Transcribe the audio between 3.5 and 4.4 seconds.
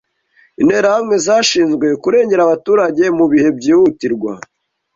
byihutirwa.